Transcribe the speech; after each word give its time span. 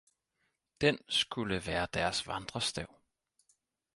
Den 0.81 0.97
skulde 1.09 1.65
være 1.65 1.87
deres 1.93 2.27
vandrestav 2.27 2.99